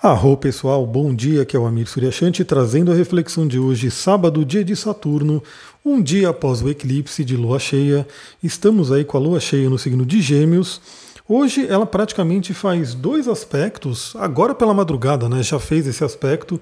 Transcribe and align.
Arro 0.00 0.36
pessoal, 0.36 0.86
bom 0.86 1.12
dia, 1.12 1.44
que 1.44 1.56
é 1.56 1.58
o 1.58 1.66
Amir 1.66 1.88
Suryashanti 1.88 2.44
trazendo 2.44 2.92
a 2.92 2.94
reflexão 2.94 3.48
de 3.48 3.58
hoje, 3.58 3.90
sábado, 3.90 4.44
dia 4.44 4.62
de 4.62 4.76
Saturno, 4.76 5.42
um 5.84 6.00
dia 6.00 6.28
após 6.28 6.62
o 6.62 6.68
eclipse 6.68 7.24
de 7.24 7.36
lua 7.36 7.58
cheia. 7.58 8.06
Estamos 8.40 8.92
aí 8.92 9.04
com 9.04 9.16
a 9.16 9.20
lua 9.20 9.40
cheia 9.40 9.68
no 9.68 9.76
signo 9.76 10.06
de 10.06 10.22
Gêmeos. 10.22 10.80
Hoje 11.28 11.66
ela 11.68 11.84
praticamente 11.84 12.54
faz 12.54 12.94
dois 12.94 13.26
aspectos, 13.26 14.14
agora 14.14 14.54
pela 14.54 14.72
madrugada, 14.72 15.28
né? 15.28 15.42
Já 15.42 15.58
fez 15.58 15.84
esse 15.84 16.04
aspecto 16.04 16.60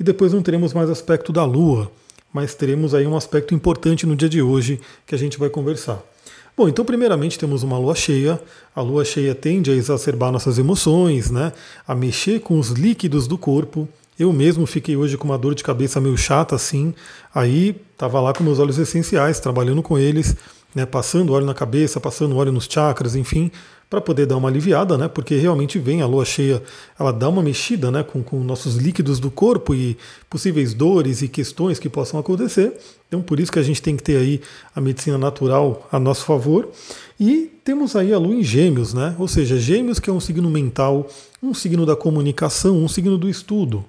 e 0.00 0.02
depois 0.02 0.32
não 0.32 0.40
teremos 0.40 0.72
mais 0.72 0.88
aspecto 0.88 1.30
da 1.30 1.44
lua, 1.44 1.92
mas 2.32 2.54
teremos 2.54 2.94
aí 2.94 3.06
um 3.06 3.18
aspecto 3.18 3.54
importante 3.54 4.06
no 4.06 4.16
dia 4.16 4.30
de 4.30 4.40
hoje 4.40 4.80
que 5.06 5.14
a 5.14 5.18
gente 5.18 5.38
vai 5.38 5.50
conversar. 5.50 6.02
Bom, 6.58 6.68
então 6.68 6.84
primeiramente 6.84 7.38
temos 7.38 7.62
uma 7.62 7.78
lua 7.78 7.94
cheia. 7.94 8.40
A 8.74 8.80
lua 8.80 9.04
cheia 9.04 9.32
tende 9.32 9.70
a 9.70 9.74
exacerbar 9.74 10.32
nossas 10.32 10.58
emoções, 10.58 11.30
né? 11.30 11.52
A 11.86 11.94
mexer 11.94 12.40
com 12.40 12.58
os 12.58 12.70
líquidos 12.70 13.28
do 13.28 13.38
corpo. 13.38 13.88
Eu 14.18 14.32
mesmo 14.32 14.66
fiquei 14.66 14.96
hoje 14.96 15.16
com 15.16 15.28
uma 15.28 15.38
dor 15.38 15.54
de 15.54 15.62
cabeça 15.62 16.00
meio 16.00 16.18
chata 16.18 16.56
assim. 16.56 16.92
Aí 17.32 17.80
tava 17.96 18.20
lá 18.20 18.32
com 18.32 18.42
meus 18.42 18.58
olhos 18.58 18.76
essenciais, 18.76 19.38
trabalhando 19.38 19.84
com 19.84 19.96
eles, 19.96 20.34
né, 20.74 20.84
passando 20.84 21.32
óleo 21.32 21.46
na 21.46 21.54
cabeça, 21.54 22.00
passando 22.00 22.36
óleo 22.36 22.50
nos 22.50 22.66
chakras, 22.68 23.14
enfim, 23.14 23.52
para 23.88 24.00
poder 24.00 24.26
dar 24.26 24.36
uma 24.36 24.48
aliviada, 24.48 24.98
né? 24.98 25.08
Porque 25.08 25.36
realmente 25.36 25.78
vem 25.78 26.02
a 26.02 26.06
lua 26.06 26.24
cheia, 26.24 26.62
ela 26.98 27.10
dá 27.10 27.28
uma 27.28 27.42
mexida, 27.42 27.90
né, 27.90 28.02
com, 28.02 28.22
com 28.22 28.38
nossos 28.40 28.76
líquidos 28.76 29.18
do 29.18 29.30
corpo 29.30 29.74
e 29.74 29.96
possíveis 30.28 30.74
dores 30.74 31.22
e 31.22 31.28
questões 31.28 31.78
que 31.78 31.88
possam 31.88 32.20
acontecer. 32.20 32.74
Então, 33.08 33.22
por 33.22 33.40
isso 33.40 33.50
que 33.50 33.58
a 33.58 33.62
gente 33.62 33.80
tem 33.80 33.96
que 33.96 34.02
ter 34.02 34.18
aí 34.18 34.40
a 34.76 34.80
medicina 34.80 35.16
natural 35.16 35.88
a 35.90 35.98
nosso 35.98 36.24
favor. 36.24 36.68
E 37.18 37.50
temos 37.64 37.96
aí 37.96 38.12
a 38.12 38.18
lua 38.18 38.34
em 38.34 38.42
Gêmeos, 38.42 38.92
né? 38.92 39.16
Ou 39.18 39.26
seja, 39.26 39.58
Gêmeos 39.58 39.98
que 39.98 40.10
é 40.10 40.12
um 40.12 40.20
signo 40.20 40.50
mental, 40.50 41.08
um 41.42 41.54
signo 41.54 41.86
da 41.86 41.96
comunicação, 41.96 42.76
um 42.76 42.88
signo 42.88 43.16
do 43.16 43.28
estudo. 43.28 43.84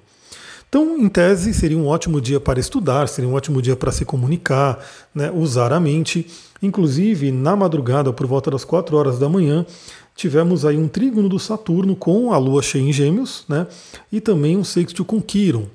Então, 0.70 0.96
em 0.96 1.08
tese, 1.08 1.52
seria 1.52 1.76
um 1.76 1.88
ótimo 1.88 2.20
dia 2.20 2.38
para 2.38 2.60
estudar, 2.60 3.08
seria 3.08 3.28
um 3.28 3.34
ótimo 3.34 3.60
dia 3.60 3.74
para 3.74 3.90
se 3.90 4.04
comunicar, 4.04 4.78
né, 5.12 5.28
usar 5.28 5.72
a 5.72 5.80
mente. 5.80 6.28
Inclusive, 6.62 7.32
na 7.32 7.56
madrugada, 7.56 8.12
por 8.12 8.24
volta 8.24 8.52
das 8.52 8.64
4 8.64 8.96
horas 8.96 9.18
da 9.18 9.28
manhã, 9.28 9.66
tivemos 10.14 10.64
aí 10.64 10.76
um 10.76 10.86
trígono 10.86 11.28
do 11.28 11.40
Saturno 11.40 11.96
com 11.96 12.32
a 12.32 12.38
Lua 12.38 12.62
cheia 12.62 12.82
em 12.82 12.92
Gêmeos, 12.92 13.44
né, 13.48 13.66
e 14.12 14.20
também 14.20 14.56
um 14.56 14.62
sexto 14.62 15.04
com 15.04 15.20
Quiron. 15.20 15.66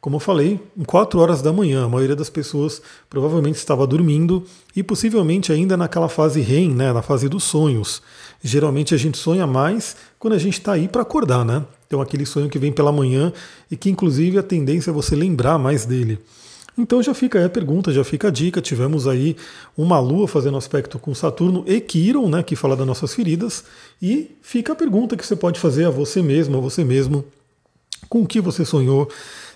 Como 0.00 0.16
eu 0.16 0.20
falei, 0.20 0.58
em 0.78 0.82
4 0.82 1.20
horas 1.20 1.42
da 1.42 1.52
manhã, 1.52 1.84
a 1.84 1.88
maioria 1.88 2.16
das 2.16 2.30
pessoas 2.30 2.80
provavelmente 3.10 3.56
estava 3.56 3.86
dormindo 3.86 4.42
e 4.74 4.82
possivelmente 4.82 5.52
ainda 5.52 5.76
naquela 5.76 6.08
fase 6.08 6.40
REM, 6.40 6.70
né, 6.70 6.90
na 6.90 7.02
fase 7.02 7.28
dos 7.28 7.44
sonhos. 7.44 8.00
Geralmente 8.42 8.94
a 8.94 8.96
gente 8.96 9.18
sonha 9.18 9.46
mais 9.46 9.96
quando 10.18 10.32
a 10.32 10.38
gente 10.38 10.54
está 10.54 10.72
aí 10.72 10.88
para 10.88 11.02
acordar, 11.02 11.44
né? 11.44 11.66
Então 11.86 12.00
aquele 12.00 12.24
sonho 12.24 12.48
que 12.48 12.58
vem 12.58 12.72
pela 12.72 12.90
manhã 12.90 13.30
e 13.70 13.76
que 13.76 13.90
inclusive 13.90 14.38
a 14.38 14.42
tendência 14.42 14.90
é 14.90 14.94
você 14.94 15.14
lembrar 15.14 15.58
mais 15.58 15.84
dele. 15.84 16.18
Então 16.78 17.02
já 17.02 17.12
fica 17.12 17.38
aí 17.38 17.44
a 17.44 17.50
pergunta, 17.50 17.92
já 17.92 18.02
fica 18.02 18.28
a 18.28 18.30
dica. 18.30 18.62
Tivemos 18.62 19.06
aí 19.06 19.36
uma 19.76 20.00
lua 20.00 20.26
fazendo 20.26 20.56
aspecto 20.56 20.98
com 20.98 21.14
Saturno 21.14 21.62
e 21.66 21.78
Quiron, 21.78 22.26
né, 22.30 22.42
que 22.42 22.56
fala 22.56 22.74
das 22.74 22.86
nossas 22.86 23.12
feridas. 23.12 23.64
E 24.00 24.30
fica 24.40 24.72
a 24.72 24.76
pergunta 24.76 25.14
que 25.14 25.26
você 25.26 25.36
pode 25.36 25.60
fazer 25.60 25.84
a 25.84 25.90
você 25.90 26.22
mesmo, 26.22 26.56
a 26.56 26.60
você 26.60 26.84
mesmo, 26.84 27.22
com 28.08 28.22
o 28.22 28.26
que 28.26 28.40
você 28.40 28.64
sonhou. 28.64 29.10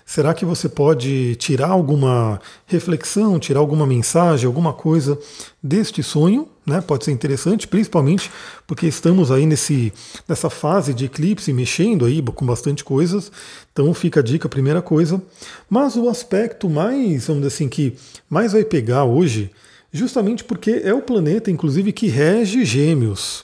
Será 0.05 0.35
que 0.35 0.45
você 0.45 0.69
pode 0.69 1.35
tirar 1.37 1.69
alguma 1.69 2.39
reflexão, 2.67 3.39
tirar 3.39 3.59
alguma 3.59 3.87
mensagem, 3.87 4.45
alguma 4.45 4.71
coisa 4.71 5.17
deste 5.61 6.03
sonho? 6.03 6.47
Né? 6.63 6.79
Pode 6.79 7.05
ser 7.05 7.11
interessante, 7.11 7.67
principalmente 7.67 8.29
porque 8.67 8.85
estamos 8.85 9.31
aí 9.31 9.47
nesse, 9.47 9.91
nessa 10.27 10.47
fase 10.47 10.93
de 10.93 11.05
eclipse, 11.05 11.51
mexendo 11.51 12.05
aí 12.05 12.21
com 12.21 12.45
bastante 12.45 12.83
coisas. 12.83 13.31
Então 13.73 13.91
fica 13.95 14.19
a 14.19 14.23
dica, 14.23 14.47
primeira 14.47 14.79
coisa. 14.79 15.19
Mas 15.67 15.95
o 15.95 16.07
aspecto 16.07 16.69
mais, 16.69 17.25
vamos 17.25 17.41
dizer 17.41 17.55
assim, 17.55 17.67
que 17.67 17.95
mais 18.29 18.53
vai 18.53 18.63
pegar 18.63 19.05
hoje, 19.05 19.49
justamente 19.91 20.43
porque 20.43 20.81
é 20.83 20.93
o 20.93 21.01
planeta, 21.01 21.49
inclusive, 21.49 21.91
que 21.91 22.07
rege 22.07 22.63
gêmeos. 22.63 23.43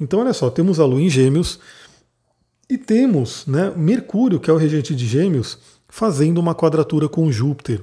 Então, 0.00 0.20
olha 0.20 0.32
só, 0.32 0.48
temos 0.48 0.78
a 0.78 0.84
Lua 0.84 1.02
em 1.02 1.10
gêmeos 1.10 1.58
e 2.70 2.78
temos 2.78 3.46
né, 3.46 3.72
Mercúrio, 3.76 4.38
que 4.38 4.48
é 4.48 4.52
o 4.52 4.56
regente 4.56 4.94
de 4.94 5.06
gêmeos, 5.06 5.58
fazendo 5.88 6.38
uma 6.38 6.54
quadratura 6.54 7.08
com 7.08 7.30
Júpiter. 7.32 7.80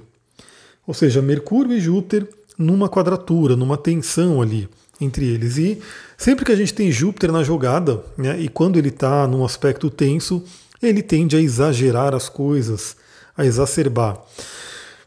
Ou 0.86 0.94
seja, 0.94 1.22
Mercúrio 1.22 1.76
e 1.76 1.82
Júpiter 1.82 2.28
numa 2.58 2.88
quadratura, 2.88 3.56
numa 3.56 3.78
tensão 3.78 4.42
ali 4.42 4.70
entre 5.00 5.26
eles. 5.26 5.58
E 5.58 5.82
sempre 6.18 6.46
que 6.46 6.52
a 6.52 6.56
gente 6.56 6.74
tem 6.74 6.92
Júpiter 6.92 7.32
na 7.32 7.44
jogada, 7.44 8.04
né, 8.18 8.40
e 8.40 8.48
quando 8.48 8.78
ele 8.78 8.90
está 8.90 9.28
num 9.28 9.44
aspecto 9.44 9.90
tenso, 9.90 10.44
ele 10.82 11.02
tende 11.02 11.36
a 11.36 11.42
exagerar 11.42 12.14
as 12.14 12.30
coisas, 12.30 12.96
a 13.36 13.46
exacerbar. 13.46 14.22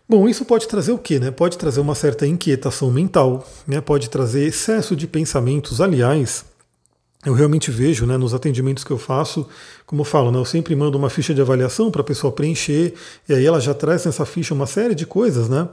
Bom, 0.08 0.28
isso 0.28 0.44
pode 0.44 0.66
trazer 0.66 0.92
o 0.92 0.98
quê? 0.98 1.18
Né? 1.18 1.30
Pode 1.30 1.58
trazer 1.58 1.80
uma 1.80 1.94
certa 1.94 2.26
inquietação 2.26 2.90
mental, 2.90 3.46
né? 3.66 3.80
pode 3.80 4.08
trazer 4.08 4.46
excesso 4.46 4.96
de 4.96 5.06
pensamentos. 5.06 5.82
Aliás, 5.82 6.46
eu 7.26 7.34
realmente 7.34 7.70
vejo 7.70 8.06
né, 8.06 8.16
nos 8.16 8.32
atendimentos 8.32 8.84
que 8.84 8.92
eu 8.92 8.98
faço, 8.98 9.46
como 9.84 10.02
eu 10.02 10.04
falo, 10.04 10.30
né, 10.30 10.38
eu 10.38 10.44
sempre 10.44 10.76
mando 10.76 10.96
uma 10.96 11.10
ficha 11.10 11.34
de 11.34 11.40
avaliação 11.40 11.90
para 11.90 12.00
a 12.00 12.04
pessoa 12.04 12.32
preencher, 12.32 12.94
e 13.28 13.34
aí 13.34 13.44
ela 13.44 13.60
já 13.60 13.74
traz 13.74 14.04
nessa 14.04 14.24
ficha 14.24 14.54
uma 14.54 14.66
série 14.66 14.94
de 14.94 15.04
coisas, 15.04 15.48
né? 15.48 15.68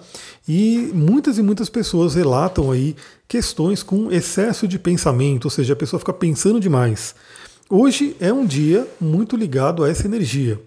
E 0.47 0.89
muitas 0.93 1.37
e 1.37 1.43
muitas 1.43 1.69
pessoas 1.69 2.15
relatam 2.15 2.71
aí 2.71 2.95
questões 3.27 3.83
com 3.83 4.11
excesso 4.11 4.67
de 4.67 4.79
pensamento, 4.79 5.45
ou 5.45 5.51
seja, 5.51 5.73
a 5.73 5.75
pessoa 5.75 5.99
fica 5.99 6.13
pensando 6.13 6.59
demais. 6.59 7.13
Hoje 7.69 8.15
é 8.19 8.33
um 8.33 8.45
dia 8.45 8.87
muito 8.99 9.35
ligado 9.35 9.83
a 9.83 9.89
essa 9.89 10.05
energia 10.07 10.59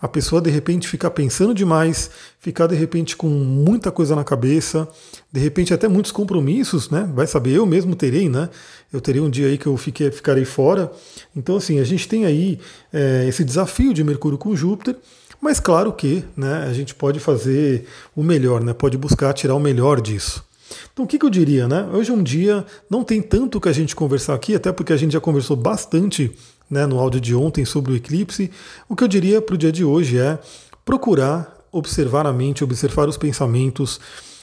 a 0.00 0.06
pessoa 0.06 0.40
de 0.40 0.50
repente 0.50 0.86
ficar 0.86 1.10
pensando 1.10 1.52
demais, 1.52 2.10
ficar 2.38 2.66
de 2.66 2.76
repente 2.76 3.16
com 3.16 3.28
muita 3.28 3.90
coisa 3.90 4.14
na 4.14 4.22
cabeça, 4.22 4.88
de 5.32 5.40
repente 5.40 5.74
até 5.74 5.88
muitos 5.88 6.12
compromissos, 6.12 6.88
né? 6.88 7.10
Vai 7.14 7.26
saber, 7.26 7.54
eu 7.54 7.66
mesmo 7.66 7.96
terei, 7.96 8.28
né? 8.28 8.48
Eu 8.92 9.00
terei 9.00 9.20
um 9.20 9.28
dia 9.28 9.48
aí 9.48 9.58
que 9.58 9.66
eu 9.66 9.76
fiquei, 9.76 10.10
ficarei 10.10 10.44
fora. 10.44 10.90
Então, 11.34 11.56
assim, 11.56 11.80
a 11.80 11.84
gente 11.84 12.06
tem 12.06 12.24
aí 12.24 12.58
é, 12.92 13.26
esse 13.28 13.44
desafio 13.44 13.92
de 13.92 14.04
Mercúrio 14.04 14.38
com 14.38 14.54
Júpiter, 14.54 14.96
mas 15.40 15.60
claro 15.60 15.92
que 15.92 16.24
né, 16.36 16.66
a 16.68 16.72
gente 16.72 16.94
pode 16.94 17.20
fazer 17.20 17.86
o 18.14 18.22
melhor, 18.22 18.62
né? 18.62 18.72
Pode 18.72 18.96
buscar 18.96 19.32
tirar 19.32 19.54
o 19.54 19.60
melhor 19.60 20.00
disso. 20.00 20.44
Então, 20.92 21.04
o 21.04 21.08
que, 21.08 21.18
que, 21.18 21.24
eu 21.24 21.30
diria, 21.30 21.66
né? 21.66 21.88
Hoje 21.92 22.10
é 22.10 22.14
um 22.14 22.22
dia, 22.22 22.64
não 22.90 23.02
tem 23.02 23.22
tanto 23.22 23.60
que 23.60 23.68
a 23.68 23.72
gente 23.72 23.96
conversar 23.96 24.34
aqui, 24.34 24.54
até 24.54 24.70
porque 24.72 24.92
a 24.92 24.96
gente 24.96 25.12
já 25.12 25.20
conversou 25.20 25.56
bastante 25.56 26.34
né, 26.70 26.86
no 26.86 26.98
áudio 26.98 27.20
de 27.20 27.34
ontem 27.34 27.64
sobre 27.64 27.92
o 27.92 27.96
eclipse. 27.96 28.50
O 28.88 28.96
que 28.96 29.04
eu 29.04 29.08
diria 29.08 29.40
para 29.40 29.54
o 29.54 29.58
dia 29.58 29.72
de 29.72 29.84
hoje 29.84 30.18
é 30.18 30.38
procurar 30.84 31.58
observar 31.70 32.26
a 32.26 32.32
mente, 32.32 32.64
observar 32.64 33.08
os 33.08 33.16
pensamentos, 33.16 34.00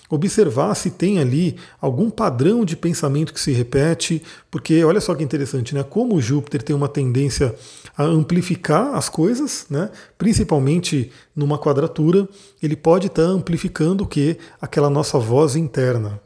observar 0.10 0.76
se 0.76 0.92
tem 0.92 1.20
ali 1.20 1.58
algum 1.82 2.10
padrão 2.10 2.64
de 2.64 2.76
pensamento 2.76 3.34
que 3.34 3.40
se 3.40 3.52
repete, 3.52 4.22
porque 4.52 4.84
olha 4.84 5.02
só 5.02 5.16
que 5.16 5.24
interessante, 5.24 5.74
né? 5.74 5.84
Como 5.84 6.22
Júpiter 6.22 6.62
tem 6.62 6.76
uma 6.76 6.88
tendência 6.88 7.56
a 7.98 8.04
amplificar 8.04 8.94
as 8.96 9.10
coisas, 9.10 9.66
né? 9.70 9.90
Principalmente 10.18 11.12
numa 11.36 11.58
quadratura, 11.58 12.28
ele 12.62 12.76
pode 12.76 13.08
estar 13.08 13.24
tá 13.24 13.30
amplificando 13.30 14.04
o 14.04 14.08
que 14.08 14.38
aquela 14.62 14.90
nossa 14.90 15.18
voz 15.18 15.56
interna. 15.56 16.20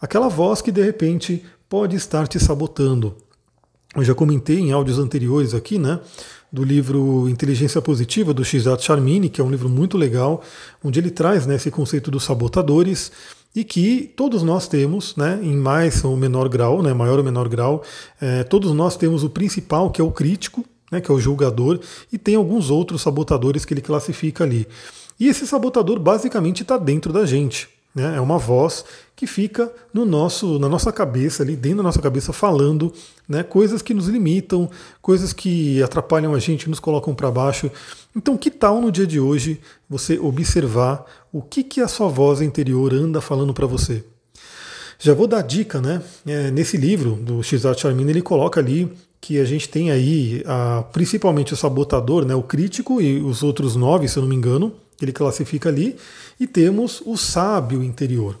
Aquela 0.00 0.28
voz 0.28 0.62
que 0.62 0.70
de 0.70 0.82
repente 0.82 1.44
pode 1.68 1.96
estar 1.96 2.28
te 2.28 2.38
sabotando. 2.38 3.16
Eu 3.96 4.04
já 4.04 4.14
comentei 4.14 4.58
em 4.58 4.72
áudios 4.72 4.98
anteriores 4.98 5.54
aqui, 5.54 5.78
né? 5.78 6.00
Do 6.52 6.62
livro 6.62 7.28
Inteligência 7.28 7.80
Positiva, 7.80 8.34
do 8.34 8.44
Shizat 8.44 8.84
Charmini, 8.84 9.28
que 9.28 9.40
é 9.40 9.44
um 9.44 9.50
livro 9.50 9.68
muito 9.68 9.96
legal, 9.96 10.42
onde 10.84 10.98
ele 10.98 11.10
traz 11.10 11.46
né, 11.46 11.56
esse 11.56 11.70
conceito 11.70 12.10
dos 12.10 12.24
sabotadores 12.24 13.10
e 13.54 13.64
que 13.64 14.12
todos 14.16 14.42
nós 14.42 14.68
temos, 14.68 15.16
né, 15.16 15.38
em 15.42 15.56
mais 15.56 16.04
ou 16.04 16.16
menor 16.16 16.48
grau, 16.48 16.82
né, 16.82 16.92
maior 16.92 17.18
ou 17.18 17.24
menor 17.24 17.48
grau, 17.48 17.82
é, 18.20 18.44
todos 18.44 18.72
nós 18.72 18.96
temos 18.96 19.24
o 19.24 19.30
principal, 19.30 19.90
que 19.90 20.00
é 20.00 20.04
o 20.04 20.12
crítico, 20.12 20.64
né, 20.92 21.00
que 21.00 21.10
é 21.10 21.14
o 21.14 21.18
julgador, 21.18 21.80
e 22.12 22.18
tem 22.18 22.34
alguns 22.34 22.70
outros 22.70 23.02
sabotadores 23.02 23.64
que 23.64 23.74
ele 23.74 23.80
classifica 23.80 24.44
ali. 24.44 24.66
E 25.18 25.28
esse 25.28 25.46
sabotador 25.46 25.98
basicamente 25.98 26.62
está 26.62 26.76
dentro 26.76 27.12
da 27.12 27.26
gente. 27.26 27.68
Né? 27.98 28.16
É 28.16 28.20
uma 28.20 28.38
voz 28.38 28.84
que 29.16 29.26
fica 29.26 29.72
no 29.92 30.04
nosso, 30.04 30.60
na 30.60 30.68
nossa 30.68 30.92
cabeça, 30.92 31.42
ali 31.42 31.56
dentro 31.56 31.78
da 31.78 31.82
nossa 31.82 32.00
cabeça, 32.00 32.32
falando 32.32 32.92
né, 33.28 33.42
coisas 33.42 33.82
que 33.82 33.92
nos 33.92 34.06
limitam, 34.06 34.70
coisas 35.02 35.32
que 35.32 35.82
atrapalham 35.82 36.34
a 36.34 36.38
gente, 36.38 36.70
nos 36.70 36.78
colocam 36.78 37.12
para 37.12 37.28
baixo. 37.28 37.68
Então, 38.14 38.36
que 38.36 38.48
tal 38.48 38.80
no 38.80 38.92
dia 38.92 39.06
de 39.06 39.18
hoje 39.18 39.60
você 39.90 40.16
observar 40.18 41.04
o 41.32 41.42
que, 41.42 41.64
que 41.64 41.80
a 41.80 41.88
sua 41.88 42.08
voz 42.08 42.40
interior 42.40 42.94
anda 42.94 43.20
falando 43.20 43.52
para 43.52 43.66
você? 43.66 44.04
Já 45.00 45.14
vou 45.14 45.26
dar 45.26 45.42
dica, 45.42 45.80
né? 45.80 46.00
É, 46.24 46.50
nesse 46.52 46.76
livro 46.76 47.16
do 47.16 47.42
Shizat 47.42 47.80
Charmin, 47.80 48.08
ele 48.08 48.22
coloca 48.22 48.60
ali 48.60 48.92
que 49.20 49.40
a 49.40 49.44
gente 49.44 49.68
tem 49.68 49.90
aí 49.90 50.42
a, 50.46 50.84
principalmente 50.92 51.52
o 51.52 51.56
sabotador, 51.56 52.24
né, 52.24 52.36
o 52.36 52.42
crítico 52.42 53.00
e 53.00 53.20
os 53.20 53.42
outros 53.42 53.74
nove, 53.74 54.08
se 54.08 54.16
eu 54.16 54.22
não 54.22 54.28
me 54.28 54.36
engano, 54.36 54.72
ele 55.00 55.12
classifica 55.12 55.68
ali, 55.68 55.96
e 56.38 56.46
temos 56.46 57.02
o 57.04 57.16
sábio 57.16 57.82
interior. 57.82 58.38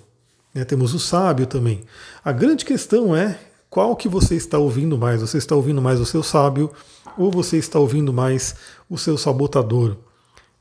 Né? 0.54 0.64
Temos 0.64 0.94
o 0.94 0.98
sábio 0.98 1.46
também. 1.46 1.82
A 2.24 2.32
grande 2.32 2.64
questão 2.64 3.14
é 3.14 3.38
qual 3.70 3.94
que 3.94 4.08
você 4.08 4.34
está 4.34 4.58
ouvindo 4.58 4.96
mais? 4.96 5.20
Você 5.20 5.38
está 5.38 5.54
ouvindo 5.54 5.82
mais 5.82 6.00
o 6.00 6.06
seu 6.06 6.22
sábio 6.22 6.70
ou 7.16 7.30
você 7.30 7.58
está 7.58 7.78
ouvindo 7.78 8.12
mais 8.12 8.54
o 8.88 8.96
seu 8.96 9.18
sabotador? 9.18 9.96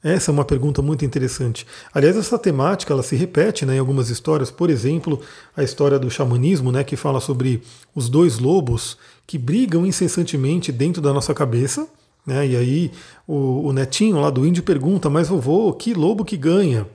Essa 0.04 0.30
é 0.30 0.34
uma 0.34 0.46
pergunta 0.46 0.82
muito 0.82 1.04
interessante. 1.04 1.66
Aliás, 1.94 2.16
essa 2.16 2.38
temática 2.38 2.94
ela 2.94 3.02
se 3.02 3.16
repete 3.16 3.66
né, 3.66 3.76
em 3.76 3.80
algumas 3.80 4.10
histórias. 4.10 4.52
Por 4.52 4.70
exemplo, 4.70 5.20
a 5.56 5.64
história 5.64 5.98
do 5.98 6.10
xamanismo, 6.10 6.72
né, 6.72 6.84
que 6.84 6.96
fala 6.96 7.20
sobre 7.20 7.64
os 7.96 8.08
dois 8.08 8.38
lobos 8.38 8.98
que 9.26 9.38
brigam 9.38 9.86
incessantemente 9.86 10.72
dentro 10.72 11.02
da 11.02 11.12
nossa 11.12 11.34
cabeça. 11.34 11.88
Né, 12.28 12.46
e 12.46 12.58
aí 12.58 12.92
o, 13.26 13.70
o 13.70 13.72
netinho 13.72 14.20
lá 14.20 14.30
do 14.30 14.46
índio 14.46 14.62
pergunta: 14.62 15.10
Mas 15.10 15.30
vovô, 15.30 15.72
que 15.72 15.94
lobo 15.94 16.26
que 16.26 16.36
ganha? 16.36 16.86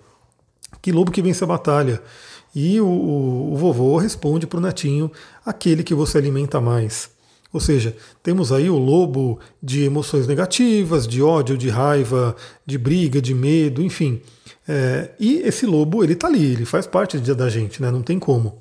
Que 0.82 0.93
lobo 0.93 1.11
que 1.11 1.23
vence 1.23 1.43
a 1.43 1.46
batalha? 1.46 2.02
E 2.55 2.79
o, 2.79 2.87
o, 2.87 3.55
o 3.55 3.56
vovô 3.56 3.96
responde 3.96 4.46
para 4.46 4.58
o 4.58 4.61
netinho: 4.61 5.11
aquele 5.44 5.82
que 5.82 5.94
você 5.94 6.19
alimenta 6.19 6.61
mais. 6.61 7.11
Ou 7.52 7.60
seja, 7.60 7.94
temos 8.22 8.50
aí 8.50 8.70
o 8.70 8.78
lobo 8.78 9.38
de 9.62 9.84
emoções 9.84 10.26
negativas, 10.26 11.06
de 11.06 11.22
ódio, 11.22 11.58
de 11.58 11.69
raiva, 11.69 12.34
de 12.64 12.78
briga, 12.78 13.20
de 13.20 13.34
medo, 13.34 13.82
enfim. 13.82 14.20
É, 14.66 15.10
e 15.19 15.38
esse 15.38 15.66
lobo, 15.66 16.02
ele 16.02 16.14
está 16.14 16.28
ali, 16.28 16.52
ele 16.52 16.64
faz 16.64 16.87
parte 16.87 17.19
da 17.19 17.49
gente, 17.49 17.82
né? 17.82 17.90
não 17.90 18.02
tem 18.02 18.19
como. 18.19 18.58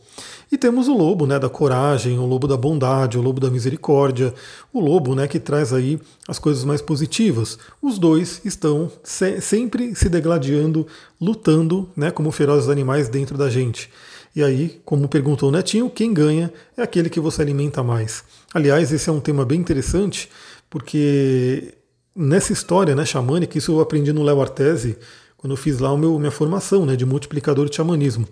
E 0.51 0.57
temos 0.57 0.89
o 0.89 0.97
lobo 0.97 1.25
né, 1.25 1.39
da 1.39 1.47
coragem, 1.47 2.19
o 2.19 2.25
lobo 2.25 2.45
da 2.45 2.57
bondade, 2.57 3.17
o 3.17 3.21
lobo 3.21 3.39
da 3.39 3.49
misericórdia, 3.49 4.33
o 4.73 4.81
lobo 4.81 5.15
né, 5.15 5.25
que 5.25 5.39
traz 5.39 5.71
aí 5.71 5.97
as 6.27 6.37
coisas 6.37 6.65
mais 6.65 6.81
positivas. 6.81 7.57
Os 7.81 7.97
dois 7.97 8.41
estão 8.43 8.91
se 9.01 9.39
sempre 9.39 9.95
se 9.95 10.09
degladiando, 10.09 10.85
lutando 11.21 11.89
né, 11.95 12.11
como 12.11 12.31
ferozes 12.31 12.67
animais 12.67 13.07
dentro 13.07 13.37
da 13.37 13.49
gente. 13.49 13.89
E 14.35 14.43
aí, 14.43 14.81
como 14.85 15.09
perguntou 15.09 15.49
o 15.49 15.51
Netinho, 15.51 15.89
quem 15.89 16.13
ganha 16.13 16.51
é 16.77 16.81
aquele 16.81 17.09
que 17.09 17.19
você 17.19 17.41
alimenta 17.41 17.83
mais. 17.83 18.23
Aliás, 18.53 18.91
esse 18.91 19.09
é 19.09 19.11
um 19.11 19.19
tema 19.19 19.43
bem 19.43 19.59
interessante, 19.59 20.29
porque 20.69 21.73
nessa 22.15 22.53
história 22.53 22.95
né, 22.95 23.05
xamânica, 23.05 23.57
isso 23.57 23.73
eu 23.73 23.81
aprendi 23.81 24.13
no 24.13 24.23
Léo 24.23 24.41
Artese, 24.41 24.97
quando 25.37 25.51
eu 25.51 25.57
fiz 25.57 25.79
lá 25.79 25.95
meu, 25.97 26.17
minha 26.17 26.31
formação 26.31 26.85
né, 26.85 26.95
de 26.95 27.05
multiplicador 27.05 27.69
de 27.69 27.75
xamanismo. 27.75 28.27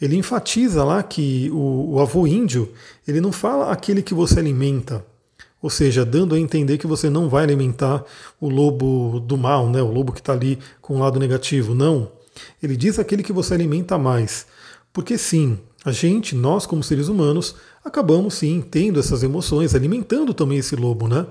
Ele 0.00 0.16
enfatiza 0.16 0.84
lá 0.84 1.02
que 1.02 1.50
o, 1.52 1.94
o 1.94 2.00
avô 2.00 2.26
índio, 2.26 2.72
ele 3.06 3.20
não 3.20 3.32
fala 3.32 3.72
aquele 3.72 4.02
que 4.02 4.14
você 4.14 4.38
alimenta, 4.38 5.04
ou 5.60 5.70
seja, 5.70 6.04
dando 6.04 6.34
a 6.34 6.38
entender 6.38 6.76
que 6.76 6.86
você 6.86 7.08
não 7.08 7.28
vai 7.28 7.44
alimentar 7.44 8.04
o 8.40 8.48
lobo 8.48 9.20
do 9.20 9.36
mal, 9.36 9.68
né, 9.68 9.80
o 9.80 9.92
lobo 9.92 10.12
que 10.12 10.20
está 10.20 10.32
ali 10.32 10.58
com 10.80 10.96
o 10.96 10.98
lado 10.98 11.18
negativo. 11.18 11.74
Não. 11.74 12.10
Ele 12.62 12.76
diz 12.76 12.98
aquele 12.98 13.22
que 13.22 13.32
você 13.32 13.54
alimenta 13.54 13.96
mais. 13.96 14.46
Porque 14.92 15.16
sim, 15.16 15.58
a 15.84 15.90
gente, 15.90 16.34
nós 16.34 16.66
como 16.66 16.82
seres 16.82 17.08
humanos, 17.08 17.56
acabamos 17.84 18.34
sim 18.34 18.60
tendo 18.60 19.00
essas 19.00 19.22
emoções, 19.22 19.74
alimentando 19.74 20.34
também 20.34 20.58
esse 20.58 20.76
lobo, 20.76 21.08
né? 21.08 21.26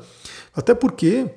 Até 0.54 0.74
porque 0.74 1.30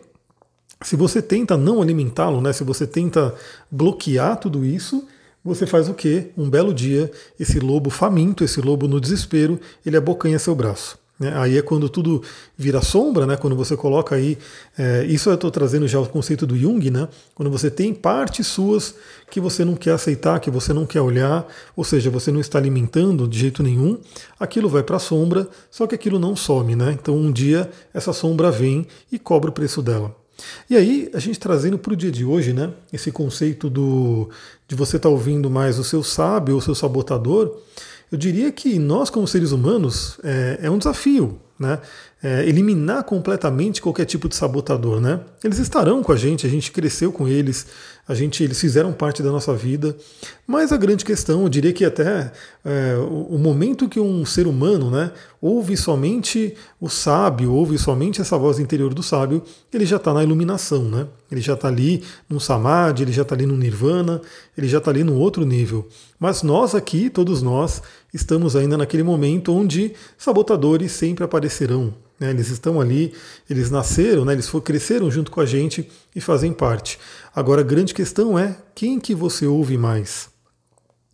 se 0.82 0.96
você 0.96 1.22
tenta 1.22 1.56
não 1.56 1.80
alimentá-lo, 1.80 2.40
né? 2.40 2.52
Se 2.52 2.64
você 2.64 2.86
tenta 2.86 3.34
bloquear 3.70 4.38
tudo 4.38 4.64
isso, 4.64 5.06
você 5.44 5.66
faz 5.66 5.88
o 5.88 5.94
quê? 5.94 6.30
Um 6.36 6.48
belo 6.48 6.72
dia, 6.72 7.10
esse 7.38 7.60
lobo 7.60 7.90
faminto, 7.90 8.42
esse 8.42 8.60
lobo 8.60 8.88
no 8.88 9.00
desespero, 9.00 9.60
ele 9.84 9.96
abocanha 9.96 10.38
seu 10.38 10.54
braço. 10.54 10.98
Né? 11.18 11.32
Aí 11.36 11.56
é 11.56 11.62
quando 11.62 11.88
tudo 11.88 12.22
vira 12.56 12.82
sombra, 12.82 13.26
né? 13.26 13.36
quando 13.36 13.54
você 13.54 13.76
coloca 13.76 14.16
aí. 14.16 14.36
É, 14.76 15.04
isso 15.04 15.30
eu 15.30 15.34
estou 15.34 15.50
trazendo 15.50 15.86
já 15.86 16.00
o 16.00 16.06
conceito 16.06 16.46
do 16.46 16.56
Jung, 16.56 16.90
né? 16.90 17.08
quando 17.34 17.50
você 17.50 17.70
tem 17.70 17.94
partes 17.94 18.46
suas 18.46 18.94
que 19.30 19.40
você 19.40 19.64
não 19.64 19.74
quer 19.74 19.92
aceitar, 19.92 20.40
que 20.40 20.50
você 20.50 20.72
não 20.72 20.86
quer 20.86 21.00
olhar, 21.00 21.46
ou 21.76 21.84
seja, 21.84 22.10
você 22.10 22.32
não 22.32 22.40
está 22.40 22.58
alimentando 22.58 23.28
de 23.28 23.38
jeito 23.38 23.62
nenhum, 23.62 23.98
aquilo 24.38 24.68
vai 24.68 24.82
para 24.82 24.96
a 24.96 25.00
sombra, 25.00 25.48
só 25.70 25.86
que 25.86 25.94
aquilo 25.94 26.18
não 26.18 26.34
some. 26.34 26.74
Né? 26.74 26.96
Então 27.00 27.16
um 27.16 27.30
dia 27.30 27.70
essa 27.92 28.12
sombra 28.12 28.50
vem 28.50 28.86
e 29.10 29.18
cobra 29.18 29.50
o 29.50 29.52
preço 29.52 29.80
dela. 29.82 30.14
E 30.68 30.76
aí, 30.76 31.10
a 31.14 31.20
gente 31.20 31.38
trazendo 31.38 31.78
para 31.78 31.92
o 31.92 31.96
dia 31.96 32.10
de 32.10 32.24
hoje, 32.24 32.52
né, 32.52 32.72
esse 32.92 33.12
conceito 33.12 33.70
do, 33.70 34.28
de 34.66 34.74
você 34.74 34.96
estar 34.96 35.08
tá 35.08 35.12
ouvindo 35.12 35.48
mais 35.48 35.78
o 35.78 35.84
seu 35.84 36.02
sábio 36.02 36.54
ou 36.54 36.58
o 36.58 36.62
seu 36.62 36.74
sabotador, 36.74 37.56
eu 38.14 38.16
diria 38.16 38.52
que 38.52 38.78
nós, 38.78 39.10
como 39.10 39.26
seres 39.26 39.50
humanos, 39.50 40.20
é, 40.22 40.60
é 40.62 40.70
um 40.70 40.78
desafio, 40.78 41.40
né? 41.58 41.80
É, 42.22 42.48
eliminar 42.48 43.02
completamente 43.02 43.82
qualquer 43.82 44.06
tipo 44.06 44.28
de 44.28 44.36
sabotador, 44.36 45.00
né? 45.00 45.20
Eles 45.42 45.58
estarão 45.58 46.00
com 46.00 46.12
a 46.12 46.16
gente, 46.16 46.46
a 46.46 46.48
gente 46.48 46.70
cresceu 46.70 47.12
com 47.12 47.26
eles, 47.28 47.66
a 48.08 48.14
gente, 48.14 48.42
eles 48.42 48.58
fizeram 48.58 48.92
parte 48.92 49.22
da 49.22 49.30
nossa 49.30 49.52
vida, 49.52 49.94
mas 50.46 50.72
a 50.72 50.76
grande 50.76 51.04
questão, 51.04 51.42
eu 51.42 51.48
diria 51.48 51.72
que 51.72 51.84
até 51.84 52.32
é, 52.64 52.96
o, 52.96 53.34
o, 53.34 53.38
momento 53.38 53.88
que 53.88 54.00
um 54.00 54.24
ser 54.24 54.46
humano, 54.46 54.90
né, 54.90 55.10
ouve 55.40 55.76
somente 55.76 56.54
o 56.80 56.88
sábio, 56.88 57.52
ouve 57.52 57.76
somente 57.76 58.22
essa 58.22 58.38
voz 58.38 58.58
interior 58.58 58.94
do 58.94 59.02
sábio, 59.02 59.42
ele 59.72 59.84
já 59.84 59.96
está 59.96 60.14
na 60.14 60.22
iluminação, 60.22 60.84
né? 60.84 61.06
Ele 61.30 61.40
já 61.40 61.54
está 61.54 61.68
ali 61.68 62.02
no 62.28 62.40
samadhi, 62.40 63.02
ele 63.02 63.12
já 63.12 63.22
está 63.22 63.34
ali 63.34 63.44
no 63.44 63.56
nirvana, 63.56 64.22
ele 64.56 64.68
já 64.68 64.78
está 64.78 64.90
ali 64.90 65.02
no 65.02 65.14
outro 65.14 65.44
nível. 65.44 65.88
Mas 66.18 66.42
nós 66.42 66.74
aqui, 66.74 67.10
todos 67.10 67.42
nós, 67.42 67.82
estamos 68.14 68.54
ainda 68.54 68.78
naquele 68.78 69.02
momento 69.02 69.52
onde 69.52 69.92
sabotadores 70.16 70.92
sempre 70.92 71.24
aparecerão. 71.24 71.92
Né? 72.18 72.30
Eles 72.30 72.48
estão 72.48 72.80
ali, 72.80 73.12
eles 73.50 73.72
nasceram, 73.72 74.24
né? 74.24 74.32
eles 74.32 74.48
cresceram 74.62 75.10
junto 75.10 75.32
com 75.32 75.40
a 75.40 75.46
gente 75.46 75.90
e 76.14 76.20
fazem 76.20 76.52
parte. 76.52 76.98
Agora 77.34 77.60
a 77.60 77.64
grande 77.64 77.92
questão 77.92 78.38
é 78.38 78.56
quem 78.72 79.00
que 79.00 79.14
você 79.14 79.46
ouve 79.46 79.76
mais? 79.76 80.28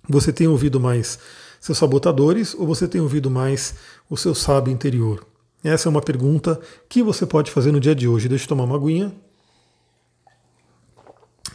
Você 0.06 0.30
tem 0.30 0.46
ouvido 0.46 0.78
mais 0.78 1.18
seus 1.58 1.78
sabotadores 1.78 2.54
ou 2.54 2.66
você 2.66 2.86
tem 2.86 3.00
ouvido 3.00 3.30
mais 3.30 3.74
o 4.08 4.16
seu 4.16 4.34
sábio 4.34 4.72
interior? 4.72 5.26
Essa 5.64 5.88
é 5.88 5.90
uma 5.90 6.02
pergunta 6.02 6.60
que 6.88 7.02
você 7.02 7.24
pode 7.24 7.50
fazer 7.50 7.72
no 7.72 7.80
dia 7.80 7.94
de 7.94 8.08
hoje. 8.08 8.28
Deixa 8.28 8.44
eu 8.44 8.48
tomar 8.48 8.64
uma 8.64 8.76
aguinha. 8.76 9.12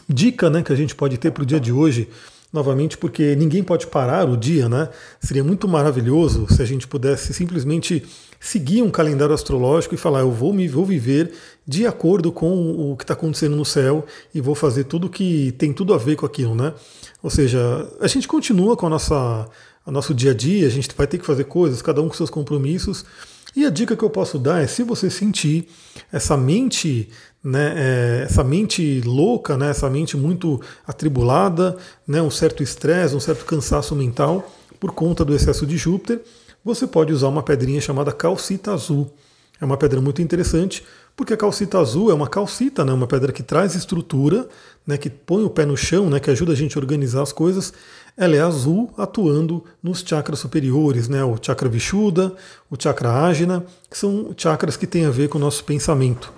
Dica 0.08 0.48
né, 0.48 0.62
que 0.62 0.72
a 0.72 0.76
gente 0.76 0.94
pode 0.94 1.18
ter 1.18 1.32
para 1.32 1.42
o 1.42 1.46
dia 1.46 1.58
de 1.58 1.72
hoje 1.72 2.08
novamente, 2.56 2.98
porque 2.98 3.36
ninguém 3.36 3.62
pode 3.62 3.86
parar 3.86 4.28
o 4.28 4.36
dia, 4.36 4.68
né? 4.68 4.88
Seria 5.20 5.44
muito 5.44 5.68
maravilhoso 5.68 6.46
se 6.48 6.60
a 6.60 6.64
gente 6.64 6.88
pudesse 6.88 7.32
simplesmente 7.32 8.02
seguir 8.40 8.82
um 8.82 8.90
calendário 8.90 9.34
astrológico 9.34 9.94
e 9.94 9.98
falar, 9.98 10.20
eu 10.20 10.30
vou 10.30 10.52
me 10.52 10.66
vou 10.66 10.84
viver 10.84 11.32
de 11.66 11.86
acordo 11.86 12.32
com 12.32 12.90
o 12.92 12.96
que 12.96 13.04
está 13.04 13.14
acontecendo 13.14 13.54
no 13.54 13.64
céu 13.64 14.04
e 14.34 14.40
vou 14.40 14.54
fazer 14.54 14.84
tudo 14.84 15.08
que 15.08 15.52
tem 15.58 15.72
tudo 15.72 15.94
a 15.94 15.98
ver 15.98 16.16
com 16.16 16.26
aquilo, 16.26 16.54
né? 16.54 16.72
Ou 17.22 17.30
seja, 17.30 17.58
a 18.00 18.06
gente 18.06 18.26
continua 18.26 18.76
com 18.76 18.86
a 18.86 18.90
nossa, 18.90 19.48
o 19.84 19.90
nosso 19.90 20.14
dia 20.14 20.32
a 20.32 20.34
dia, 20.34 20.66
a 20.66 20.70
gente 20.70 20.88
vai 20.96 21.06
ter 21.06 21.18
que 21.18 21.26
fazer 21.26 21.44
coisas, 21.44 21.82
cada 21.82 22.00
um 22.00 22.08
com 22.08 22.14
seus 22.14 22.30
compromissos. 22.30 23.04
E 23.54 23.64
a 23.64 23.70
dica 23.70 23.96
que 23.96 24.02
eu 24.02 24.10
posso 24.10 24.38
dar 24.38 24.62
é 24.62 24.66
se 24.66 24.82
você 24.82 25.08
sentir 25.08 25.66
essa 26.12 26.36
mente 26.36 27.08
né, 27.46 27.74
é, 27.76 28.22
essa 28.24 28.42
mente 28.42 29.00
louca, 29.02 29.56
né, 29.56 29.70
essa 29.70 29.88
mente 29.88 30.16
muito 30.16 30.60
atribulada, 30.84 31.76
né, 32.04 32.20
um 32.20 32.30
certo 32.30 32.60
estresse, 32.60 33.14
um 33.14 33.20
certo 33.20 33.44
cansaço 33.44 33.94
mental 33.94 34.50
por 34.80 34.90
conta 34.90 35.24
do 35.24 35.32
excesso 35.32 35.64
de 35.64 35.76
Júpiter, 35.76 36.20
você 36.64 36.88
pode 36.88 37.12
usar 37.12 37.28
uma 37.28 37.44
pedrinha 37.44 37.80
chamada 37.80 38.10
calcita 38.10 38.72
azul. 38.72 39.08
É 39.60 39.64
uma 39.64 39.76
pedra 39.76 40.00
muito 40.00 40.20
interessante, 40.20 40.84
porque 41.16 41.32
a 41.32 41.36
calcita 41.36 41.78
azul 41.78 42.10
é 42.10 42.14
uma 42.14 42.26
calcita, 42.26 42.84
né, 42.84 42.92
uma 42.92 43.06
pedra 43.06 43.32
que 43.32 43.44
traz 43.44 43.76
estrutura, 43.76 44.48
né, 44.84 44.98
que 44.98 45.08
põe 45.08 45.44
o 45.44 45.48
pé 45.48 45.64
no 45.64 45.76
chão, 45.76 46.10
né, 46.10 46.18
que 46.18 46.30
ajuda 46.30 46.50
a 46.50 46.56
gente 46.56 46.76
a 46.76 46.80
organizar 46.80 47.22
as 47.22 47.32
coisas. 47.32 47.72
Ela 48.16 48.34
é 48.34 48.40
azul, 48.40 48.90
atuando 48.98 49.62
nos 49.80 50.00
chakras 50.00 50.40
superiores, 50.40 51.08
né, 51.08 51.22
o 51.22 51.38
chakra 51.40 51.68
Vishuddha, 51.68 52.32
o 52.68 52.76
chakra 52.76 53.24
Ajna, 53.24 53.64
que 53.88 53.96
são 53.96 54.34
chakras 54.36 54.76
que 54.76 54.86
têm 54.86 55.06
a 55.06 55.10
ver 55.10 55.28
com 55.28 55.38
o 55.38 55.40
nosso 55.40 55.62
pensamento. 55.62 56.34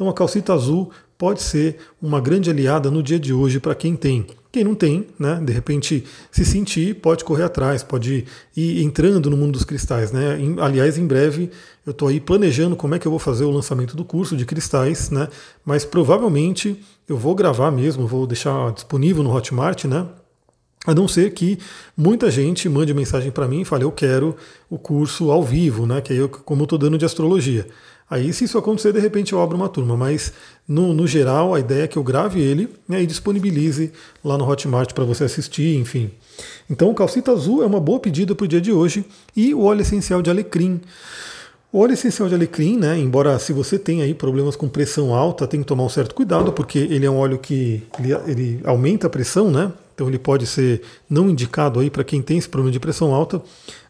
Então 0.00 0.08
a 0.08 0.14
calcita 0.14 0.54
azul 0.54 0.90
pode 1.18 1.42
ser 1.42 1.76
uma 2.00 2.22
grande 2.22 2.48
aliada 2.48 2.90
no 2.90 3.02
dia 3.02 3.18
de 3.18 3.34
hoje 3.34 3.60
para 3.60 3.74
quem 3.74 3.94
tem. 3.94 4.26
Quem 4.50 4.64
não 4.64 4.74
tem, 4.74 5.08
né, 5.18 5.38
de 5.44 5.52
repente 5.52 6.06
se 6.32 6.42
sentir, 6.42 6.94
pode 6.94 7.22
correr 7.22 7.42
atrás, 7.42 7.82
pode 7.82 8.24
ir 8.56 8.82
entrando 8.82 9.28
no 9.28 9.36
mundo 9.36 9.52
dos 9.52 9.64
cristais. 9.64 10.10
Né? 10.10 10.38
Aliás, 10.58 10.96
em 10.96 11.06
breve 11.06 11.50
eu 11.84 11.90
estou 11.90 12.08
aí 12.08 12.18
planejando 12.18 12.74
como 12.76 12.94
é 12.94 12.98
que 12.98 13.06
eu 13.06 13.10
vou 13.10 13.18
fazer 13.18 13.44
o 13.44 13.50
lançamento 13.50 13.94
do 13.94 14.02
curso 14.02 14.38
de 14.38 14.46
cristais, 14.46 15.10
né? 15.10 15.28
mas 15.66 15.84
provavelmente 15.84 16.82
eu 17.06 17.18
vou 17.18 17.34
gravar 17.34 17.70
mesmo, 17.70 18.06
vou 18.06 18.26
deixar 18.26 18.72
disponível 18.72 19.22
no 19.22 19.30
Hotmart, 19.30 19.84
né? 19.84 20.06
A 20.86 20.94
não 20.94 21.06
ser 21.06 21.32
que 21.32 21.58
muita 21.94 22.30
gente 22.30 22.68
mande 22.68 22.94
mensagem 22.94 23.30
para 23.30 23.46
mim 23.46 23.60
e 23.60 23.64
fale, 23.64 23.84
eu 23.84 23.92
quero 23.92 24.34
o 24.68 24.78
curso 24.78 25.30
ao 25.30 25.42
vivo, 25.42 25.86
né? 25.86 26.00
Que 26.00 26.14
aí 26.14 26.18
eu, 26.18 26.28
como 26.28 26.62
eu 26.62 26.64
estou 26.64 26.78
dando 26.78 26.96
de 26.96 27.04
astrologia. 27.04 27.66
Aí, 28.10 28.32
se 28.32 28.44
isso 28.44 28.58
acontecer, 28.58 28.92
de 28.92 28.98
repente 28.98 29.32
eu 29.32 29.40
abro 29.40 29.56
uma 29.56 29.68
turma, 29.68 29.96
mas 29.96 30.32
no, 30.66 30.92
no 30.92 31.06
geral 31.06 31.54
a 31.54 31.60
ideia 31.60 31.84
é 31.84 31.86
que 31.86 31.96
eu 31.96 32.02
grave 32.02 32.40
ele 32.40 32.68
né, 32.88 33.00
e 33.00 33.06
disponibilize 33.06 33.92
lá 34.24 34.36
no 34.36 34.48
Hotmart 34.48 34.92
para 34.94 35.04
você 35.04 35.22
assistir, 35.22 35.76
enfim. 35.76 36.10
Então, 36.68 36.92
calcita 36.92 37.30
azul 37.30 37.62
é 37.62 37.66
uma 37.66 37.78
boa 37.78 38.00
pedida 38.00 38.34
para 38.34 38.44
o 38.44 38.48
dia 38.48 38.60
de 38.60 38.72
hoje 38.72 39.04
e 39.36 39.54
o 39.54 39.62
óleo 39.62 39.82
essencial 39.82 40.20
de 40.22 40.28
alecrim. 40.28 40.80
O 41.72 41.78
óleo 41.78 41.92
essencial 41.92 42.28
de 42.28 42.34
alecrim, 42.34 42.76
né, 42.76 42.98
embora 42.98 43.38
se 43.38 43.52
você 43.52 43.78
tem 43.78 44.02
aí 44.02 44.12
problemas 44.12 44.56
com 44.56 44.68
pressão 44.68 45.14
alta, 45.14 45.46
tem 45.46 45.60
que 45.60 45.66
tomar 45.66 45.84
um 45.84 45.88
certo 45.88 46.12
cuidado, 46.12 46.52
porque 46.52 46.80
ele 46.80 47.06
é 47.06 47.10
um 47.10 47.16
óleo 47.16 47.38
que 47.38 47.84
ele, 47.96 48.12
ele 48.26 48.60
aumenta 48.64 49.06
a 49.06 49.10
pressão, 49.10 49.52
né? 49.52 49.72
Então 50.00 50.08
ele 50.08 50.18
pode 50.18 50.46
ser 50.46 50.80
não 51.10 51.28
indicado 51.28 51.78
aí 51.78 51.90
para 51.90 52.02
quem 52.02 52.22
tem 52.22 52.38
esse 52.38 52.48
problema 52.48 52.72
de 52.72 52.80
pressão 52.80 53.14
alta, 53.14 53.42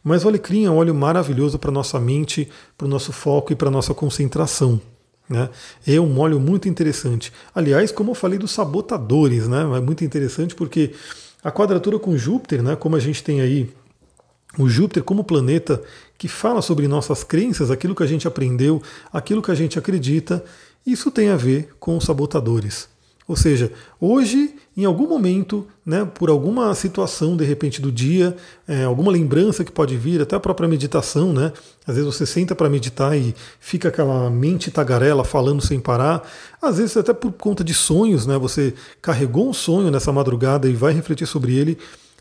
mas 0.03 0.25
o 0.25 0.29
alecrim 0.29 0.65
é 0.65 0.71
um 0.71 0.77
óleo 0.77 0.93
maravilhoso 0.93 1.57
para 1.57 1.71
nossa 1.71 2.01
mente, 2.01 2.49
para 2.77 2.85
o 2.85 2.91
nosso 2.91 3.13
foco 3.13 3.53
e 3.53 3.55
para 3.55 3.71
nossa 3.71 3.95
concentração. 3.95 4.81
Né? 5.29 5.49
É 5.87 6.01
um 6.01 6.19
óleo 6.19 6.41
muito 6.41 6.69
interessante. 6.69 7.33
Aliás, 7.55 7.93
como 7.93 8.11
eu 8.11 8.17
falei 8.17 8.41
dos 8.41 8.51
sabotadores, 8.51 9.47
né? 9.47 9.61
é 9.77 9.81
muito 9.81 10.05
interessante 10.05 10.53
porque 10.53 10.91
a 11.45 11.53
quadratura 11.53 11.97
com 11.97 12.17
Júpiter, 12.17 12.61
né? 12.61 12.75
como 12.75 12.97
a 12.97 13.01
gente 13.01 13.23
tem 13.23 13.41
aí 13.41 13.71
o 14.59 14.69
Júpiter 14.69 15.05
como 15.05 15.23
planeta 15.23 15.81
que 16.19 16.27
fala 16.27 16.61
sobre 16.61 16.89
nossas 16.89 17.23
crenças, 17.23 17.71
aquilo 17.71 17.95
que 17.95 18.03
a 18.03 18.09
gente 18.09 18.27
aprendeu, 18.27 18.83
aquilo 19.13 19.41
que 19.41 19.53
a 19.53 19.55
gente 19.55 19.79
acredita, 19.79 20.45
isso 20.85 21.09
tem 21.09 21.29
a 21.29 21.37
ver 21.37 21.69
com 21.79 21.97
os 21.97 22.03
sabotadores. 22.03 22.89
Ou 23.29 23.37
seja, 23.37 23.71
hoje, 24.01 24.57
em 24.77 24.85
algum 24.85 25.09
momento, 25.09 25.67
né, 25.85 26.09
por 26.15 26.31
alguma 26.31 26.75
situação 26.75 27.37
de 27.37 27.45
repente 27.45 27.83
do 27.83 27.91
dia, 27.91 28.37
é, 28.69 28.85
alguma 28.85 29.11
lembrança 29.11 29.65
que 29.65 29.73
pode 29.73 29.97
vir, 29.97 30.23
até 30.23 30.37
a 30.37 30.41
própria 30.41 30.69
meditação, 30.69 31.33
né? 31.33 31.53
Às 31.87 31.97
vezes 31.97 32.15
você 32.15 32.25
senta 32.25 32.55
para 32.55 32.71
meditar 32.71 33.19
e 33.19 33.35
fica 33.59 33.89
aquela 33.89 34.31
mente 34.31 34.71
tagarela 34.71 35.25
falando 35.25 35.61
sem 35.61 35.81
parar. 35.81 36.23
Às 36.63 36.79
vezes 36.79 36.97
até 36.97 37.13
por 37.13 37.33
conta 37.33 37.65
de 37.65 37.75
sonhos, 37.75 38.27
né? 38.27 38.39
Você 38.39 38.73
carregou 39.03 39.49
um 39.49 39.53
sonho 39.53 39.91
nessa 39.91 40.13
madrugada 40.13 40.69
e 40.69 40.73
vai 40.73 40.93
refletir 40.93 41.27
sobre 41.27 41.57
ele. 41.57 41.77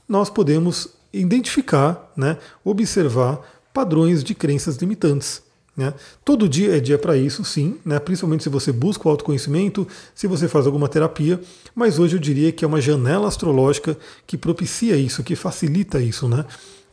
Nós 0.08 0.30
podemos 0.30 0.90
identificar, 1.14 2.12
né, 2.16 2.38
observar 2.64 3.42
padrões 3.74 4.24
de 4.24 4.34
crenças 4.34 4.78
limitantes. 4.78 5.42
Né? 5.80 5.94
Todo 6.26 6.50
dia 6.50 6.76
é 6.76 6.80
dia 6.82 6.98
para 6.98 7.16
isso, 7.16 7.46
sim, 7.46 7.78
né? 7.86 8.00
principalmente 8.00 8.44
se 8.44 8.50
você 8.50 8.70
busca 8.70 9.08
o 9.08 9.12
autoconhecimento, 9.12 9.88
se 10.14 10.28
você 10.28 10.46
faz 10.46 10.66
alguma 10.66 10.90
terapia, 10.90 11.40
mas 11.74 11.98
hoje 11.98 12.18
eu 12.18 12.20
diria 12.20 12.52
que 12.52 12.66
é 12.66 12.68
uma 12.68 12.82
janela 12.82 13.30
astrológica 13.30 13.98
que 14.28 14.38
propicia 14.38 14.98
isso, 14.98 15.24
que 15.24 15.38
facilita 15.38 16.02
isso. 16.02 16.28
Né? 16.28 16.44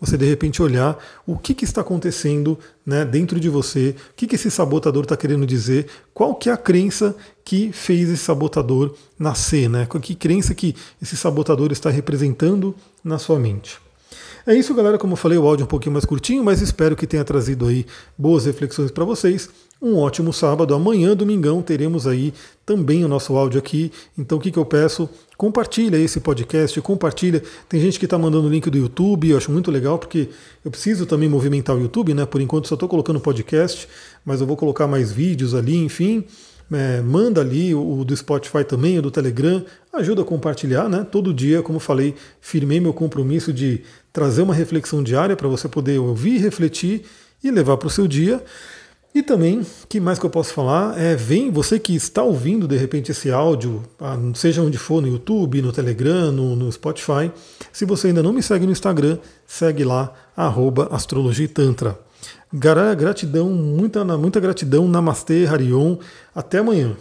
Você 0.01 0.17
de 0.17 0.25
repente 0.25 0.63
olhar 0.63 0.97
o 1.27 1.37
que, 1.37 1.53
que 1.53 1.65
está 1.65 1.81
acontecendo 1.81 2.57
né, 2.87 3.05
dentro 3.05 3.41
de 3.41 3.49
você, 3.49 3.97
o 4.13 4.15
que, 4.15 4.25
que 4.25 4.37
esse 4.37 4.53
sabotador 4.53 5.03
está 5.03 5.17
querendo 5.17 5.45
dizer, 5.45 5.89
qual 6.15 6.37
que 6.37 6.49
é 6.49 6.53
a 6.53 6.57
crença 6.57 7.17
que 7.45 7.73
fez 7.73 8.09
esse 8.09 8.23
sabotador 8.23 8.95
nascer, 9.19 9.69
né? 9.69 9.89
que 10.01 10.15
crença 10.15 10.55
que 10.55 10.77
esse 11.03 11.17
sabotador 11.17 11.73
está 11.73 11.91
representando 11.91 12.73
na 13.03 13.19
sua 13.19 13.37
mente. 13.37 13.85
É 14.47 14.55
isso, 14.55 14.75
galera. 14.75 14.99
Como 14.99 15.15
eu 15.15 15.17
falei, 15.17 15.37
o 15.39 15.47
áudio 15.47 15.65
é 15.65 15.67
um 15.67 15.69
pouquinho 15.69 15.93
mais 15.93 16.05
curtinho, 16.05 16.45
mas 16.45 16.61
espero 16.61 16.95
que 16.95 17.07
tenha 17.07 17.25
trazido 17.25 17.67
aí 17.67 17.87
boas 18.17 18.47
reflexões 18.47 18.91
para 18.91 19.05
vocês. 19.05 19.49
Um 19.81 19.97
ótimo 19.97 20.33
sábado. 20.33 20.75
Amanhã, 20.75 21.15
domingão, 21.15 21.61
teremos 21.61 22.07
aí 22.07 22.33
também 22.65 23.05
o 23.05 23.09
nosso 23.09 23.37
áudio 23.37 23.59
aqui. 23.59 23.93
Então, 24.17 24.39
o 24.39 24.41
que, 24.41 24.51
que 24.51 24.59
eu 24.59 24.65
peço? 24.65 25.09
Compartilha 25.37 25.99
esse 25.99 26.19
podcast, 26.21 26.81
compartilha. 26.81 27.43
Tem 27.69 27.79
gente 27.79 27.99
que 27.99 28.07
está 28.07 28.17
mandando 28.17 28.47
o 28.47 28.51
link 28.51 28.71
do 28.71 28.79
YouTube, 28.79 29.29
eu 29.29 29.37
acho 29.37 29.53
muito 29.53 29.71
legal, 29.71 29.99
porque 29.99 30.31
eu 30.65 30.71
preciso 30.71 31.05
também 31.05 31.29
movimentar 31.29 31.77
o 31.77 31.81
YouTube, 31.81 32.15
né? 32.15 32.25
Por 32.25 32.41
enquanto 32.41 32.69
só 32.69 32.75
estou 32.75 32.89
colocando 32.89 33.21
podcast, 33.21 33.87
mas 34.25 34.41
eu 34.41 34.47
vou 34.47 34.57
colocar 34.57 34.87
mais 34.87 35.13
vídeos 35.13 35.55
ali, 35.55 35.77
enfim. 35.77 36.25
É, 36.73 37.01
manda 37.01 37.41
ali 37.41 37.75
o, 37.75 38.05
do 38.05 38.17
Spotify 38.17 38.65
também, 38.65 38.99
o 38.99 39.03
do 39.03 39.11
Telegram, 39.11 39.65
ajuda 39.93 40.23
a 40.23 40.25
compartilhar, 40.25 40.89
né? 40.89 41.07
Todo 41.11 41.33
dia, 41.33 41.63
como 41.63 41.79
falei, 41.79 42.15
firmei 42.41 42.81
meu 42.81 42.93
compromisso 42.93 43.53
de 43.53 43.83
trazer 44.17 44.41
uma 44.41 44.55
reflexão 44.55 45.03
diária 45.03 45.37
para 45.37 45.47
você 45.47 45.69
poder 45.69 45.99
ouvir, 45.99 46.39
refletir 46.39 47.03
e 47.45 47.51
levar 47.51 47.77
para 47.77 47.89
o 47.89 47.91
seu 47.91 48.09
dia. 48.09 48.43
E 49.15 49.23
também, 49.23 49.61
que 49.91 50.01
mais 50.01 50.19
que 50.19 50.25
eu 50.25 50.31
posso 50.31 50.55
falar? 50.55 50.99
É, 50.99 51.15
vem 51.15 51.51
você 51.51 51.79
que 51.79 51.95
está 51.95 52.23
ouvindo 52.23 52.67
de 52.67 52.79
repente 52.79 53.11
esse 53.11 53.31
áudio, 53.31 53.83
ah, 54.01 54.17
seja 54.35 54.63
onde 54.63 54.79
for, 54.79 55.03
no 55.03 55.09
YouTube, 55.09 55.61
no 55.61 55.71
Telegram, 55.71 56.33
no, 56.33 56.57
no 56.57 56.73
Spotify. 56.73 57.31
Se 57.71 57.85
você 57.85 58.07
ainda 58.07 58.23
não 58.23 58.33
me 58.33 58.43
segue 58.43 58.65
no 58.65 58.73
Instagram, 58.73 59.19
segue 59.47 59.85
lá, 59.85 60.15
arroba 60.35 60.89
astrologitantra. 60.91 61.99
Gratidão, 62.51 63.51
muita, 63.51 64.03
muita 64.17 64.41
gratidão, 64.41 64.89
Namastê, 64.89 65.45
Harion. 65.47 65.99
Até 66.35 66.61
amanhã. 66.61 66.97